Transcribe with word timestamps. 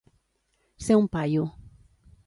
Ser 0.87 0.95
un 1.01 1.07
paio. 1.17 1.43